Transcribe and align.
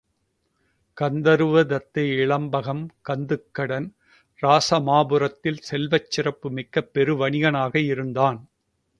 காந்தருவ 0.97 1.63
தத்தை 1.65 2.05
இலம்பகம் 2.21 2.81
கந்துக்கடன் 3.09 3.87
இராசமாபுரத்தில் 4.39 5.61
செல்வச் 5.61 6.09
சிறப்புமிக்க 6.11 6.81
பெரு 6.95 7.15
வணிகனாக 7.15 7.75
இருந்தான். 7.85 8.39